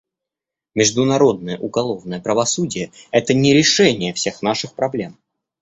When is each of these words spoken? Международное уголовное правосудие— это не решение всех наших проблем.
Международное 0.73 1.59
уголовное 1.59 2.19
правосудие— 2.19 2.91
это 3.11 3.35
не 3.35 3.53
решение 3.53 4.15
всех 4.15 4.41
наших 4.41 4.73
проблем. 4.73 5.19